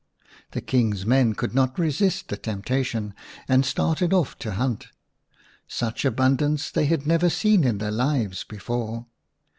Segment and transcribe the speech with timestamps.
[0.53, 3.13] The King's men could not resist the temptation,
[3.47, 4.87] and started off to hunt;
[5.67, 9.05] such abundance they had never seen in their lives before.